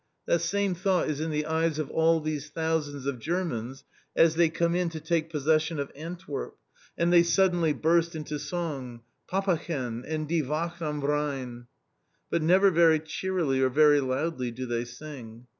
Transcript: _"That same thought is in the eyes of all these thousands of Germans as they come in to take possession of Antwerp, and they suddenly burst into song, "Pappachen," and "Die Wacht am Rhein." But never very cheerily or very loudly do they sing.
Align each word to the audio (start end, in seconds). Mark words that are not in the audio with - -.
_"That 0.25 0.41
same 0.41 0.73
thought 0.73 1.09
is 1.09 1.19
in 1.21 1.29
the 1.29 1.45
eyes 1.45 1.77
of 1.77 1.91
all 1.91 2.21
these 2.21 2.49
thousands 2.49 3.05
of 3.05 3.19
Germans 3.19 3.83
as 4.15 4.33
they 4.33 4.49
come 4.49 4.73
in 4.73 4.89
to 4.89 4.99
take 4.99 5.29
possession 5.29 5.77
of 5.79 5.91
Antwerp, 5.95 6.57
and 6.97 7.13
they 7.13 7.21
suddenly 7.21 7.71
burst 7.71 8.15
into 8.15 8.39
song, 8.39 9.01
"Pappachen," 9.31 10.03
and 10.07 10.27
"Die 10.27 10.41
Wacht 10.41 10.81
am 10.81 11.01
Rhein." 11.01 11.67
But 12.31 12.41
never 12.41 12.71
very 12.71 12.99
cheerily 12.99 13.61
or 13.61 13.69
very 13.69 14.01
loudly 14.01 14.49
do 14.49 14.65
they 14.65 14.85
sing. 14.85 15.45